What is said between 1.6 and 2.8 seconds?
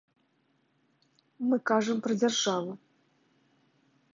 кажам пра дзяржаву.